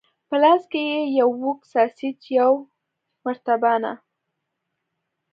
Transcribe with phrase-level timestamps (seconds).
[0.29, 2.59] په لاس کې یې یو اوږد ساسیج، یوه
[3.25, 3.93] مرتبانه.